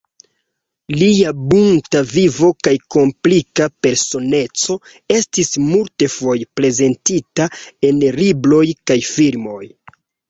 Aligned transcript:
Lia 0.99 1.33
bunta 1.49 1.99
vivo 2.13 2.49
kaj 2.67 2.73
komplika 2.95 3.67
personeco 3.87 4.77
estis 5.19 5.53
multfoje 5.67 6.49
prezentita 6.61 7.49
en 7.91 8.01
libroj 8.21 8.67
kaj 8.93 8.99
filmoj. 9.13 9.63